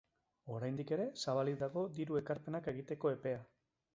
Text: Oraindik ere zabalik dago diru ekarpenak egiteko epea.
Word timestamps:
Oraindik 0.53 0.93
ere 0.97 1.03
zabalik 1.25 1.59
dago 1.59 1.85
diru 1.99 2.19
ekarpenak 2.21 2.73
egiteko 2.75 3.15
epea. 3.19 3.45